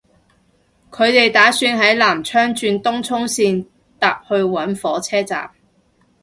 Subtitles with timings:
[0.89, 3.67] 佢哋打算喺南昌轉東涌綫
[3.99, 5.51] 搭去搵火車站